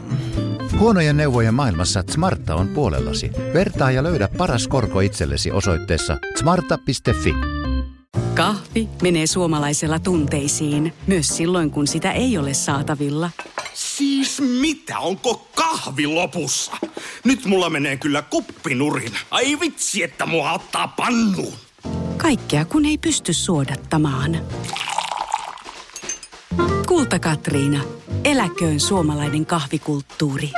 [0.79, 3.31] Huonojen neuvojen maailmassa Smarta on puolellasi.
[3.53, 7.33] Vertaa ja löydä paras korko itsellesi osoitteessa smarta.fi.
[8.33, 13.29] Kahvi menee suomalaisella tunteisiin, myös silloin kun sitä ei ole saatavilla.
[13.73, 14.99] Siis mitä?
[14.99, 16.71] Onko kahvi lopussa?
[17.23, 19.13] Nyt mulla menee kyllä kuppinurin.
[19.31, 21.53] Ai vitsi, että mua ottaa pannuun.
[22.17, 24.37] Kaikkea kun ei pysty suodattamaan.
[26.87, 27.83] Kulta Katriina.
[28.23, 30.51] Eläköön suomalainen kahvikulttuuri.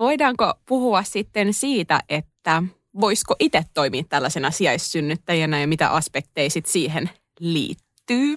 [0.00, 2.62] Voidaanko puhua sitten siitä, että
[3.00, 8.36] voisiko itse toimia tällaisena sijaissynnyttäjänä ja mitä aspekteja sit siihen liittyy?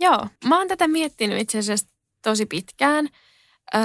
[0.00, 1.86] Joo, mä oon tätä miettinyt itse asiassa
[2.22, 3.08] tosi pitkään.
[3.74, 3.80] Öö,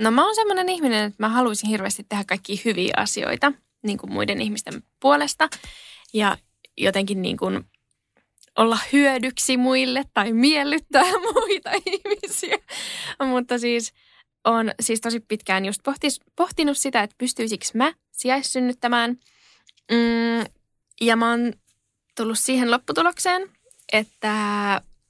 [0.00, 3.52] no mä oon semmoinen ihminen, että mä haluaisin hirveästi tehdä kaikkia hyviä asioita
[3.82, 5.48] niin kuin muiden ihmisten puolesta.
[6.12, 6.36] Ja
[6.76, 7.64] jotenkin niin kuin
[8.58, 11.04] olla hyödyksi muille tai miellyttää
[11.34, 12.58] muita ihmisiä.
[13.26, 13.92] Mutta siis
[14.44, 19.10] on siis tosi pitkään just pohtis, pohtinut sitä, että pystyisikö mä sijaissynnyttämään.
[19.90, 20.46] Mm,
[21.00, 21.52] ja mä oon
[22.16, 23.50] tullut siihen lopputulokseen,
[23.92, 24.32] että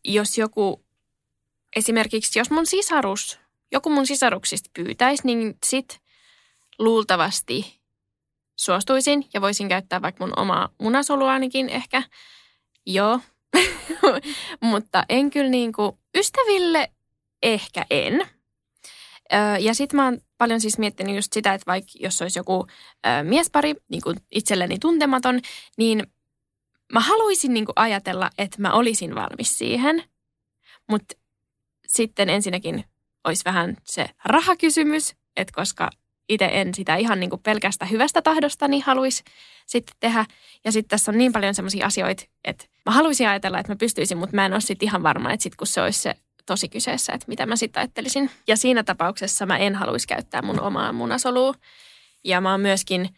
[0.05, 0.85] jos joku,
[1.77, 3.39] esimerkiksi jos mun sisarus,
[3.73, 6.01] joku mun sisaruksista pyytäisi, niin sit
[6.79, 7.81] luultavasti
[8.57, 12.03] suostuisin ja voisin käyttää vaikka mun omaa munasoluanikin ehkä.
[12.87, 13.21] Joo,
[14.61, 16.91] mutta en kyllä niinku ystäville
[17.43, 18.27] ehkä en.
[19.61, 22.67] Ja sitten mä oon paljon siis miettinyt just sitä, että vaikka jos olisi joku
[23.23, 25.41] miespari, niin kuin itselleni tuntematon,
[25.77, 26.07] niin
[26.93, 30.05] mä haluaisin niin kuin ajatella, että mä olisin valmis siihen,
[30.91, 31.15] mutta
[31.87, 32.85] sitten ensinnäkin
[33.25, 35.91] olisi vähän se rahakysymys, että koska
[36.29, 39.25] itse en sitä ihan niin kuin pelkästä hyvästä tahdosta, niin haluaisi
[39.67, 40.25] sitten tehdä.
[40.65, 44.19] Ja sitten tässä on niin paljon sellaisia asioita, että mä haluaisin ajatella, että mä pystyisin,
[44.19, 46.15] mutta mä en ole sitten ihan varma, että sitten kun se olisi se
[46.47, 48.31] tosi kyseessä, että mitä mä sitten ajattelisin.
[48.47, 51.55] Ja siinä tapauksessa mä en haluaisi käyttää mun omaa munasolua.
[52.25, 53.09] Ja mä oon myöskin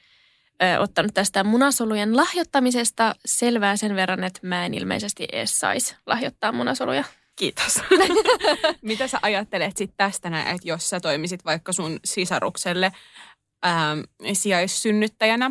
[0.63, 6.53] ö, ottanut tästä munasolujen lahjoittamisesta selvää sen verran, että mä en ilmeisesti edes saisi lahjoittaa
[6.53, 7.05] munasoluja.
[7.37, 7.81] Kiitos.
[8.83, 12.93] Mitä sä ajattelet sitten tästä näin, että jos sä toimisit vaikka sun sisarukselle
[13.67, 14.01] ähm,
[14.33, 15.51] sijaissynnyttäjänä,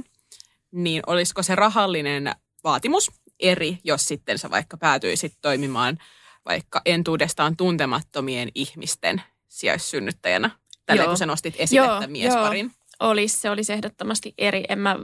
[0.72, 2.32] niin olisiko se rahallinen
[2.64, 5.98] vaatimus eri, jos sitten sä vaikka päätyisit toimimaan
[6.46, 10.50] vaikka entuudestaan tuntemattomien ihmisten sijaissynnyttäjänä?
[10.86, 11.08] Tällä Joo.
[11.08, 12.72] kun sä nostit esille Joo, tämän miesparin.
[13.00, 14.64] Olisi, se olisi ehdottomasti eri.
[14.70, 14.96] En mä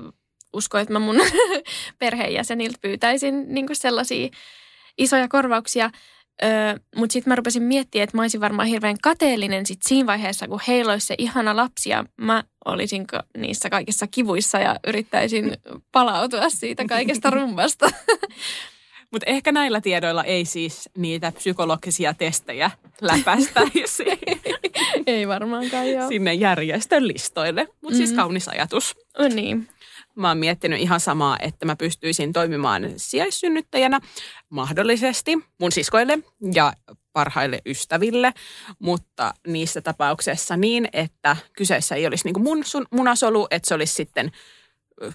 [0.54, 1.16] usko, että mä mun
[2.00, 4.30] perheenjäseniltä pyytäisin niin sellaisia
[4.98, 5.92] isoja korvauksia.
[6.44, 10.48] Öö, Mutta sitten mä rupesin miettimään, että mä olisin varmaan hirveän kateellinen sit siinä vaiheessa,
[10.48, 13.06] kun heillä olisi se ihana lapsi ja mä olisin
[13.38, 15.58] niissä kaikissa kivuissa ja yrittäisin
[15.92, 17.90] palautua siitä kaikesta rumbasta.
[19.12, 24.04] Mutta ehkä näillä tiedoilla ei siis niitä psykologisia testejä läpäistäisi
[25.08, 26.08] Ei varmaankaan joo.
[26.08, 27.68] sinne järjestön listoille.
[27.82, 28.16] Mutta siis Mm.
[28.16, 28.96] kaunis ajatus.
[29.20, 29.68] On niin.
[30.16, 34.00] Mä oon miettinyt ihan samaa, että mä pystyisin toimimaan sijaissynnyttäjänä
[34.50, 36.20] mahdollisesti mun siskoille
[36.54, 36.74] ja
[37.14, 38.34] parhaille ystäville,
[38.80, 43.94] mutta niissä tapauksessa niin, että kyseessä ei olisi niin mun sun munasolu, että se olisi
[43.94, 44.32] sitten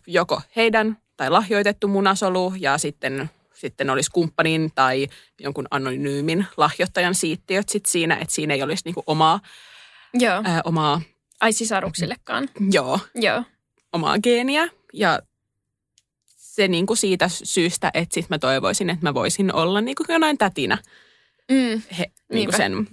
[0.06, 5.08] joko heidän tai lahjoitettu munasolu ja sitten, sitten olisi kumppanin tai
[5.40, 9.40] jonkun anonyymin lahjoittajan siittiöt sit siinä, että siinä ei olisi niin omaa
[10.14, 10.42] Joo.
[10.44, 11.00] ää, omaa
[11.40, 12.48] Ai sisaruksillekaan.
[12.70, 13.42] Joo, Joo.
[13.92, 14.68] omaa geeniä.
[14.96, 15.20] Ja
[16.36, 20.06] se niin kuin siitä syystä, että sit mä toivoisin, että mä voisin olla niin kuin
[20.08, 20.78] jonain tätinä
[21.50, 21.82] Mm.
[21.98, 22.88] he, niin kuin sen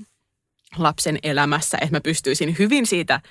[0.77, 3.21] lapsen elämässä, että mä pystyisin hyvin siitä,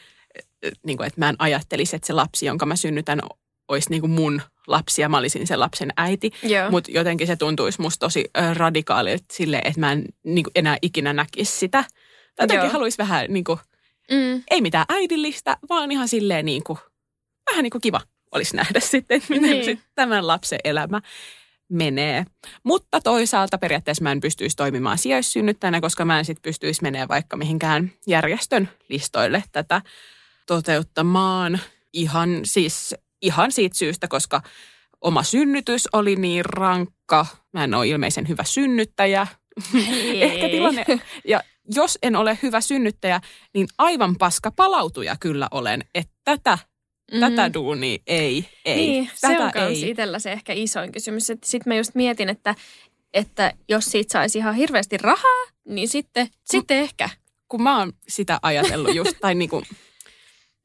[0.87, 3.21] niin kuin, että mä en ajattelisi, että se lapsi, jonka mä synnytän,
[3.69, 6.31] olisi niin kuin mun lapsi ja mä olisin sen lapsen äiti.
[6.71, 10.77] Mutta jotenkin se tuntuisi musta tosi ö, radikaalilta silleen, että mä en niin kuin enää
[10.83, 11.85] ikinä näkisi sitä.
[12.37, 13.59] Tai jotenkin haluaisi vähän niin kuin,
[14.11, 14.43] Mm.
[14.51, 16.79] ei mitään äidillistä, vaan ihan silleen niin kuin,
[17.51, 18.01] vähän niin kuin kiva
[18.33, 19.53] olisi nähdä sitten, että miten Niin.
[19.53, 19.65] niin.
[19.65, 21.01] sit tämän lapsen elämä
[21.69, 22.25] menee.
[22.63, 27.37] Mutta toisaalta periaatteessa mä en pystyisi toimimaan sijaissynnyttäjänä, koska mä en sitten pystyisi menemään vaikka
[27.37, 29.83] mihinkään järjestön listoille tätä
[30.47, 31.61] toteuttamaan.
[31.93, 34.43] Ihan siis ihan siitä syystä, koska
[35.01, 37.27] oma synnytys oli niin rankka.
[37.53, 39.27] Mä en ole ilmeisen hyvä synnyttäjä.
[40.21, 40.85] Ehkä tilanne.
[41.29, 41.43] Ja
[41.75, 43.21] jos en ole hyvä synnyttäjä,
[43.55, 45.85] niin aivan paska palautuja kyllä olen.
[45.95, 46.59] Että tätä,
[47.13, 47.37] mm-hmm.
[47.37, 48.77] tätä duunia ei, ei.
[48.77, 51.27] Niin, tätä se on kans itsellä se ehkä isoin kysymys.
[51.27, 52.55] Sitten mä just mietin, että,
[53.15, 57.09] että jos siitä saisi ihan hirveästi rahaa, niin sitten, sitten ehkä.
[57.49, 59.63] kun mä oon sitä ajatellut just, tai niinku,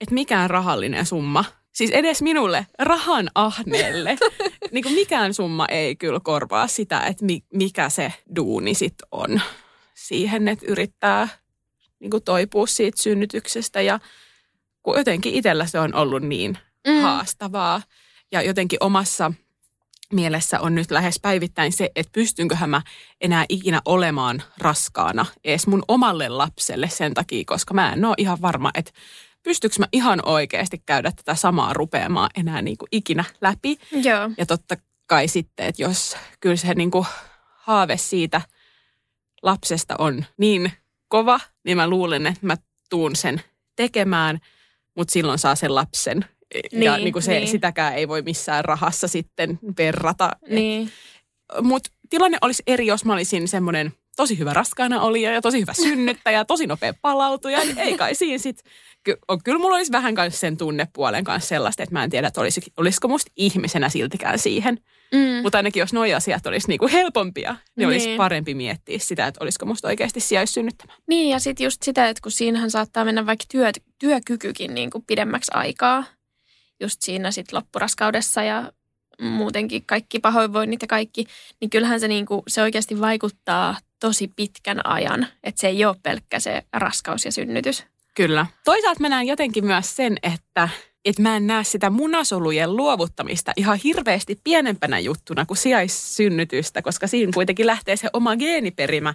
[0.01, 4.17] että mikään rahallinen summa, siis edes minulle, rahan ahneelle,
[4.71, 9.41] niinku mikään summa ei kyllä korvaa sitä, että mi, mikä se duuni sit on
[9.93, 11.27] siihen, että yrittää
[11.99, 13.99] niinku toipua siitä synnytyksestä ja
[14.87, 17.01] kun jotenkin itsellä se on ollut niin mm.
[17.01, 17.81] haastavaa
[18.31, 19.33] ja jotenkin omassa
[20.13, 22.81] mielessä on nyt lähes päivittäin se, että pystynköhän mä
[23.21, 28.41] enää ikinä olemaan raskaana edes mun omalle lapselle sen takia, koska mä en ole ihan
[28.41, 28.91] varma, että
[29.43, 33.77] pystyykö mä ihan oikeasti käydä tätä samaa rupeamaa enää niin kuin ikinä läpi.
[33.91, 34.29] Joo.
[34.37, 37.05] Ja totta kai sitten, että jos kyllä se niin kuin
[37.55, 38.41] haave siitä
[39.43, 40.71] lapsesta on niin
[41.07, 42.57] kova, niin mä luulen, että mä
[42.89, 43.41] tuun sen
[43.75, 44.39] tekemään,
[44.97, 46.25] mutta silloin saa sen lapsen.
[46.71, 47.47] ja Niin, niin kuin se, niin.
[47.47, 50.31] sitäkään ei voi missään rahassa sitten verrata.
[50.49, 50.91] Niin.
[51.61, 55.73] Mutta tilanne olisi eri, jos mä olisin semmoinen tosi hyvä raskaana olija ja tosi hyvä
[55.83, 57.59] synnyttäjä, tosi nopea palautuja.
[57.59, 58.59] Niin ei kai siinä sit,
[59.03, 62.27] ky- on, kyllä mulla olisi vähän kanssa sen tunnepuolen kanssa sellaista, että mä en tiedä,
[62.27, 64.77] että olisi, olisiko musta ihmisenä siltikään siihen.
[65.13, 65.41] Mm.
[65.43, 68.17] Mutta ainakin jos nuo asiat olisi niinku helpompia, niin, niin olisi Niin.
[68.17, 70.93] parempi miettiä sitä, että olisiko musta oikeasti sijaissynnyttämä.
[71.07, 75.03] Niin, ja sitten just sitä, että kun siinähän saattaa mennä vaikka työ, työkykykin niin kuin
[75.07, 76.03] pidemmäksi aikaa,
[76.79, 78.71] just siinä sitten loppuraskaudessa ja
[79.21, 81.25] muutenkin kaikki pahoinvoinnit ja kaikki,
[81.61, 85.95] niin kyllähän se, niin kuin, se oikeasti vaikuttaa tosi pitkän ajan, että se ei ole
[86.03, 87.83] pelkkä se raskaus ja synnytys.
[88.15, 88.45] Kyllä.
[88.65, 90.69] Toisaalta mä näen jotenkin myös sen, että,
[91.05, 97.31] että mä en näe sitä munasolujen luovuttamista ihan hirveästi pienempänä juttuna kuin sijaissynnytystä, koska siinä
[97.33, 99.13] kuitenkin lähtee se oma geeniperimä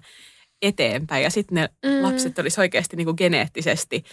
[0.62, 2.02] eteenpäin ja sitten ne mm.
[2.02, 4.04] lapset olisi oikeasti niin kuin geneettisesti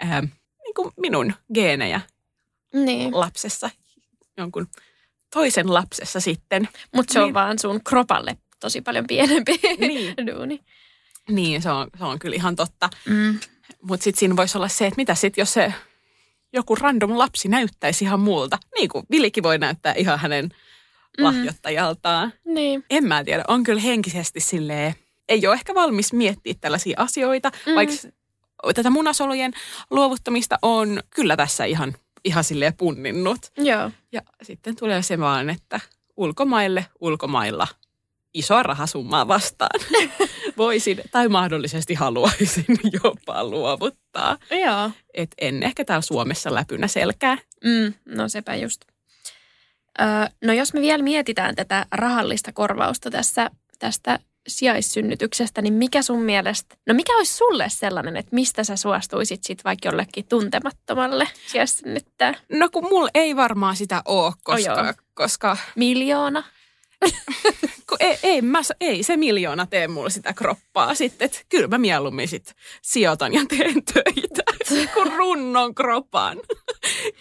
[0.00, 2.00] ää, niin kuin minun geenejä
[2.74, 3.70] Niin, lapsessa,
[4.36, 4.66] jonkun
[5.34, 6.68] toisen lapsessa sitten.
[6.94, 7.34] mutta se on Niin.
[7.34, 10.14] vaan sun kropalle tosi paljon pienempi Niin.
[10.26, 10.60] duuni.
[11.28, 12.90] Niin, se on, se on kyllä ihan totta.
[13.08, 13.38] Mm.
[13.82, 15.74] Mutta sitten siinä voisi olla se, että mitä sitten, jos se
[16.52, 18.58] joku random lapsi näyttäisi ihan muulta.
[18.74, 20.48] Niin kuin Vilikin voi näyttää ihan hänen
[21.18, 21.24] Mm.
[21.24, 22.32] lahjoittajaltaan.
[22.44, 22.84] Niin.
[22.90, 24.94] En mä tiedä, on kyllä henkisesti silleen,
[25.28, 27.74] ei ole ehkä valmis miettiä tällaisia asioita, mm.
[27.74, 27.94] vaikka
[28.74, 29.52] tätä munasolujen
[29.90, 31.94] luovuttamista on kyllä tässä ihan,
[32.24, 33.38] ihan silleen punninnut.
[33.56, 33.90] Joo.
[34.12, 35.80] Ja sitten tulee se vaan, että
[36.16, 37.68] ulkomaille ulkomailla
[38.34, 39.80] isoa rahasummaa vastaan
[40.56, 44.38] voisin tai mahdollisesti haluaisin jopa luovuttaa.
[44.50, 44.90] Joo.
[45.14, 47.38] Et en ehkä täällä Suomessa läpynä selkää.
[47.64, 48.82] Mm, no sepä just.
[50.00, 50.06] Öö,
[50.44, 56.76] no jos me vielä mietitään tätä rahallista korvausta tässä, tästä sijaissynnytyksestä, niin mikä sun mielestä,
[56.86, 62.34] no mikä olisi sulle sellainen, että mistä sä suostuisit sit vaikka jollekin tuntemattomalle sijaissynnyttää?
[62.48, 64.94] No kun mulla ei varmaan sitä ole, koska, joo.
[65.14, 66.44] koska Miljoona?
[67.88, 71.26] kun ei, ei, mä, ei se miljoona tee mulle sitä kroppaa sitten.
[71.26, 74.42] Et kyllä mä mieluummin sit sijoitan ja teen töitä
[74.94, 76.38] kuin runnon kropan.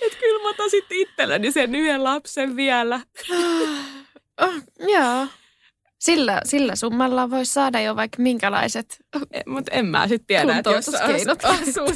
[0.02, 3.02] Et kyllä mä otan sitten itselleni sen yhden lapsen vielä.
[4.42, 5.28] Oh, joo.
[6.02, 8.98] Sillä, sillä summalla voisi saada jo vaikka minkälaiset.
[9.48, 11.88] Mutta en mä sitten tiedä, että jos asuu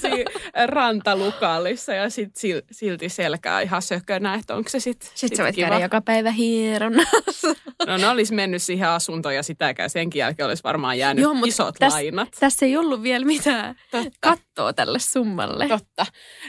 [0.65, 5.55] rantalukallissa ja sit sil- silti selkää ihan sökönä, että onko se sitten Sitten sä voit
[5.55, 7.55] käydä joka päivä hieronnassa.
[7.87, 9.89] No ne olisi mennyt siihen asuntoon ja sitäkään.
[9.89, 12.29] Senkin jälkeen olisi varmaan jäänyt Joo, isot täs- lainat.
[12.39, 14.09] Tässä ei ollut vielä mitään Totta.
[14.19, 15.67] kattoa tälle summalle.
[15.67, 16.05] Totta.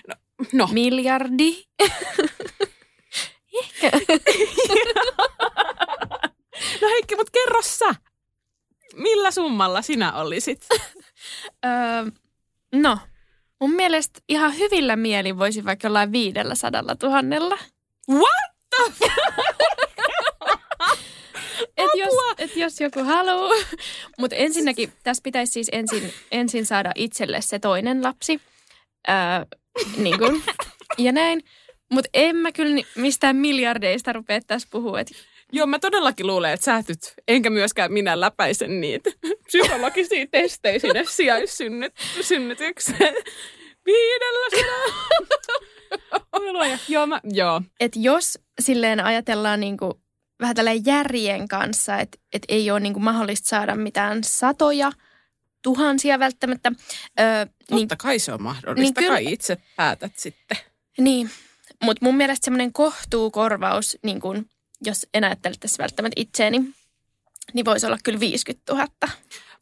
[0.09, 0.15] No,
[0.53, 0.69] no.
[0.73, 1.65] Miljardi.
[6.87, 7.95] no Heikki, mutta kerro sä.
[8.95, 10.67] Millä summalla sinä olisit?
[11.67, 12.11] Öö,
[12.73, 12.99] no,
[13.61, 17.59] Mun mielestä ihan hyvillä mielin voisi vaikka jollain viidellä sadalla tuhannella.
[18.11, 19.07] What the
[21.77, 23.55] Et jos, et jos joku haluaa.
[24.19, 28.41] Mutta ensinnäkin tässä pitäisi siis ensin, ensin saada itselle se toinen lapsi.
[29.09, 29.15] Öö,
[29.97, 30.43] niin kun,
[30.99, 31.45] ja näin.
[31.93, 35.01] Mutta en mä kyllä mistään miljardeista rupea tässä puhua.
[35.01, 35.11] Et
[35.53, 39.11] Joo, mä todellakin luulen, että sä et nyt, enkä myöskään minä läpäisen niitä
[39.47, 43.15] psykologisia testejä sinne sijaissynnytykseen.
[43.87, 44.67] Viidellä
[46.53, 46.79] luoja.
[46.89, 47.63] Joo, mä, joo.
[47.81, 50.01] et jos silleen ajatellaan niinku
[50.41, 54.93] vähän tällä järjen kanssa, että et ei ole niinku mahdollista saada mitään satoja,
[55.63, 56.73] tuhansia välttämättä.
[57.21, 58.75] Öö, niin Totta kai se on mahdollista.
[58.75, 60.59] niin Niin kyllä- kai itse päätät sitten.
[60.99, 61.31] Niin,
[61.83, 64.47] mutta mun mielestä semmoinen kohtuukorvaus, niin kun,
[64.85, 66.61] jos en ajattele tässä välttämättä itseäni,
[67.53, 68.87] niin voisi olla kyllä 50 000.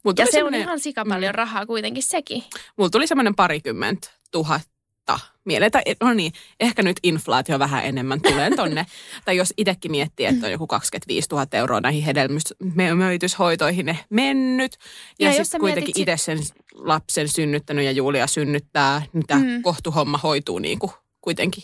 [0.03, 2.43] Mulla Ja se on ihan sika paljon rahaa kuitenkin sekin.
[2.77, 5.71] Mulla tuli semmoinen parikymmentä tuhatta mieleen.
[5.71, 8.85] Tai, no niin, ehkä nyt inflaatio vähän enemmän tulee tonne.
[9.25, 14.77] tai jos itsekin miettii, että on joku 25 000 euroa näihin hedelmöityshoitoihin ne mennyt.
[15.19, 16.39] Ja, Ja sitten kuitenkin mietit itse sen
[16.73, 19.47] lapsen synnyttänyt ja Julia synnyttää, niin tämä Mm.
[19.47, 19.61] mm.
[19.61, 21.63] kohtuhomma hoituu niin kuin kuitenkin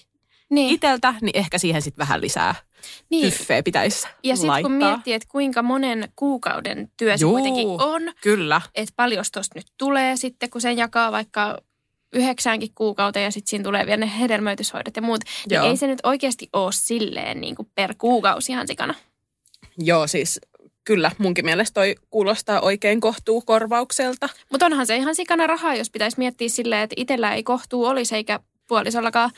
[0.49, 2.55] Niin, iteltä, niin ehkä siihen sitten vähän lisää
[3.09, 3.25] niin.
[3.25, 7.31] hyffeä pitäisi ja sitten kun miettii, että kuinka monen kuukauden työ se Juu.
[7.31, 8.61] kuitenkin on, Kyllä.
[8.75, 11.57] että paljon tosta nyt tulee sitten, kun sen jakaa vaikka
[12.13, 15.21] yhdeksänkin kuukauteen ja sitten siinä tulee vielä ne hedelmöityshoidot ja muut.
[15.23, 15.65] Niin Joo.
[15.65, 18.93] ei se nyt oikeasti ole silleen niin kuin per kuukausi ihan sikana.
[19.77, 20.39] Joo, siis
[20.83, 24.29] kyllä munkin mielestä toi kuulostaa oikein kohtuukorvaukselta.
[24.51, 28.15] Mutta onhan se ihan sikana rahaa, jos pitäisi miettiä silleen, että itsellä ei kohtuu olisi
[28.15, 29.31] eikä puolisollakaan,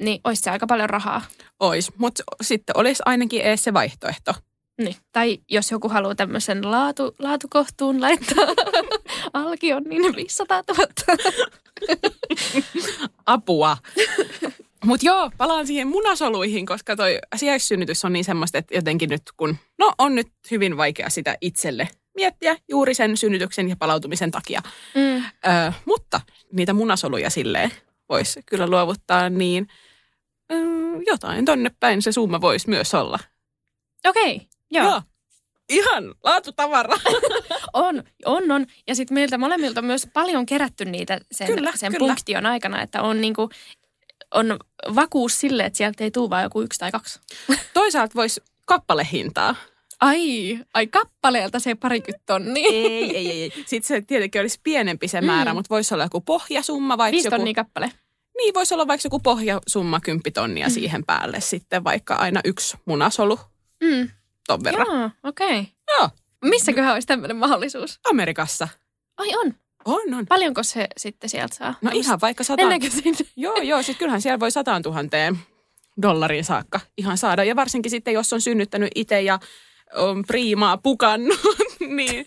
[0.00, 1.22] niin olisi se aika paljon rahaa.
[1.60, 4.34] Ois, mutta sitten olisi ainakin ees se vaihtoehto.
[4.78, 4.96] Niin.
[5.12, 8.46] Tai jos joku haluaa tämmöisen laatu, laatukohtuun laittaa
[9.32, 10.86] alkion, niin 500 000.
[13.26, 13.76] Apua.
[14.84, 19.56] Mutta joo, palaan siihen munasoluihin, koska toi sijaissynnytys on niin semmoista, että jotenkin nyt kun,
[19.78, 24.62] no on nyt hyvin vaikea sitä itselle miettiä juuri sen synnytyksen ja palautumisen takia.
[24.94, 25.16] Mm.
[25.16, 26.20] Ö, mutta
[26.52, 27.70] niitä munasoluja silleen
[28.08, 29.68] voisi kyllä luovuttaa, niin
[31.06, 33.18] jotain tonne päin se summa voisi myös olla.
[34.06, 34.84] Okei, okay, joo.
[34.90, 35.02] joo.
[35.68, 36.96] Ihan laatutavara.
[37.72, 38.66] On, on, on.
[38.86, 42.06] Ja sitten meiltä molemmilta on myös paljon kerätty niitä sen, Kyllä, sen kyllä.
[42.06, 43.48] punktion aikana, että on niinku,
[44.34, 44.58] on
[44.94, 47.20] vakuus sille, että sieltä ei tule vain joku yksi tai kaksi.
[47.74, 49.54] Toisaalta voisi kappalehintaa.
[50.00, 52.68] Ai, ai kappaleelta se parikymmentä tonnia.
[52.72, 53.52] Ei, ei, ei.
[53.66, 55.56] Sitten se tietenkin olisi pienempi se määrä, Mm.
[55.56, 56.98] mutta voisi olla joku pohjasumma.
[56.98, 57.92] Vaikka Viisi joku, tonnia kappale.
[58.36, 60.72] Niin, voisi olla vaikka joku pohjasumma kymppitonnia mm.
[60.72, 63.38] siihen päälle sitten vaikka aina yksi munasolu
[63.84, 64.10] Mm.
[64.46, 64.86] ton verran.
[64.86, 65.60] Joo, okei.
[65.60, 65.64] Okay.
[65.98, 66.08] Joo.
[66.44, 68.00] Missäköhän olisi tämmöinen mahdollisuus?
[68.10, 68.68] Amerikassa.
[69.16, 69.54] Ai on.
[69.84, 70.26] On, on.
[70.26, 71.74] Paljonko se sitten sieltä saa?
[71.82, 72.62] No ihan vaikka sata...
[72.62, 73.18] Mennäänkö sinne?
[73.36, 75.38] Joo, joo, sitten kyllähän siellä voi sataan tuhanteen
[76.02, 77.44] dollariin saakka ihan saada.
[77.44, 79.38] Ja varsinkin sitten, jos on synnyttänyt itse ja
[79.94, 81.38] on priimaa pukannut,
[81.96, 82.26] niin,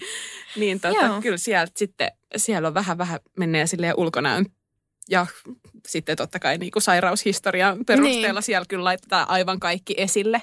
[0.56, 4.46] niin tota, kyllä sieltä sitten, siellä on vähän vähän menee silleen ulkonäön
[5.10, 5.26] ja
[5.88, 8.44] sitten totta kai niin kuin sairaushistorian perusteella Niin.
[8.44, 10.42] siellä kyllä laitetaan aivan kaikki esille.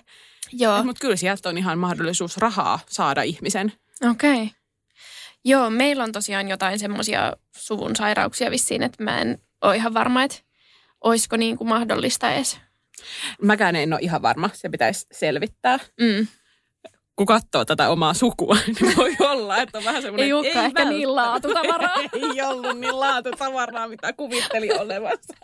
[0.52, 3.72] Joo, Mutta kyllä sieltä on ihan mahdollisuus rahaa saada ihmisen.
[4.11, 4.33] okei.
[4.42, 4.48] Okay.
[5.44, 10.22] Joo, meillä on tosiaan jotain semmoisia suvun sairauksia vissiin, että mä en ole ihan varma,
[10.22, 10.37] että
[11.00, 12.59] olisiko niin kuin mahdollista edes.
[13.42, 15.79] Mäkään en ole ihan varma, se pitäisi selvittää.
[16.00, 16.26] Mm.
[17.16, 20.26] Kun katsoo tätä omaa sukua, niin voi olla, että on vähän semmoinen...
[20.26, 21.94] Ei olekaan ehkä niin laatutavaraa.
[22.22, 25.35] ei ollut niin laatutavaraa, mitä kuvitteli olevansa.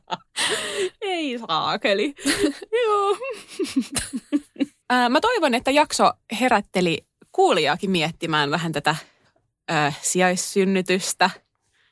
[1.00, 2.14] ei saakeli.
[2.72, 3.16] Joo.
[5.10, 8.96] Mä toivon, että jakso herätteli kuulijaakin miettimään vähän tätä
[9.68, 11.30] ää, sijaissynnytystä,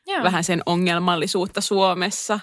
[0.07, 0.23] Joo.
[0.23, 2.41] vähän sen ongelmallisuutta Suomessa.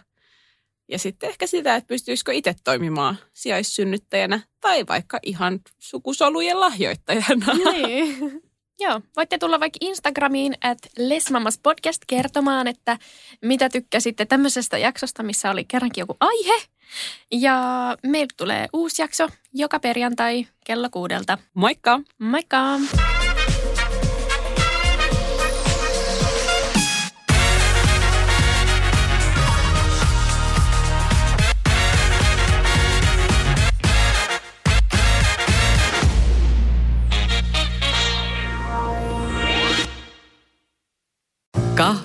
[0.92, 7.46] Ja sitten ehkä sitä, että pystyisikö itse toimimaan sijaissynnyttäjänä tai vaikka ihan sukusolujen lahjoittajana.
[7.72, 8.42] Niin.
[8.80, 12.98] Joo, voitte tulla vaikka Instagramiin at Lesmamas podcast kertomaan, että
[13.42, 16.64] mitä tykkäsitte tämmöisestä jaksosta, missä oli kerrankin joku aihe.
[17.32, 17.58] Ja
[18.04, 21.38] meiltä tulee uusi jakso joka perjantai kello kuudelta.
[21.54, 22.00] Moikka!
[22.20, 22.80] Moikka!